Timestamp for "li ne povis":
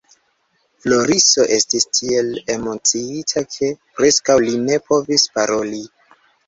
4.49-5.33